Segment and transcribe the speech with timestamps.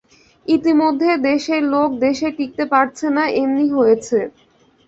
[0.45, 4.19] ইতিমধ্যে দেশের লোক দেশে টিঁকতে পারছে না এমনি হয়েছে।